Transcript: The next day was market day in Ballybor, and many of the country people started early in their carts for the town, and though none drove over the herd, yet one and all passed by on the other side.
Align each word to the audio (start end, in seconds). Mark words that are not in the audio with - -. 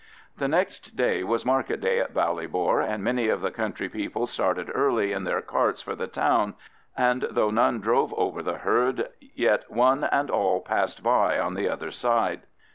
The 0.35 0.47
next 0.47 0.95
day 0.95 1.23
was 1.23 1.45
market 1.45 1.79
day 1.79 1.99
in 1.99 2.07
Ballybor, 2.07 2.81
and 2.81 3.03
many 3.03 3.27
of 3.29 3.41
the 3.41 3.51
country 3.51 3.87
people 3.87 4.25
started 4.25 4.71
early 4.73 5.11
in 5.11 5.25
their 5.25 5.43
carts 5.43 5.83
for 5.83 5.93
the 5.95 6.07
town, 6.07 6.55
and 6.97 7.27
though 7.29 7.51
none 7.51 7.79
drove 7.81 8.11
over 8.15 8.41
the 8.41 8.57
herd, 8.57 9.09
yet 9.19 9.69
one 9.69 10.05
and 10.05 10.31
all 10.31 10.59
passed 10.59 11.03
by 11.03 11.37
on 11.37 11.53
the 11.53 11.69
other 11.69 11.91
side. 11.91 12.47